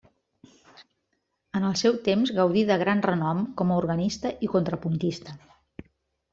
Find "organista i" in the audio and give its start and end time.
3.85-4.53